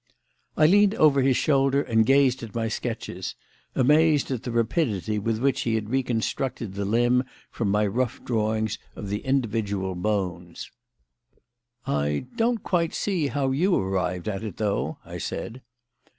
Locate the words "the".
4.41-4.49, 6.73-6.85, 9.09-9.19